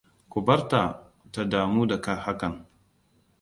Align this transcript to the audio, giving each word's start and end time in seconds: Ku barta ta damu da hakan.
Ku 0.31 0.37
barta 0.47 0.81
ta 1.33 1.41
damu 1.51 1.81
da 1.89 1.97
hakan. 2.23 2.53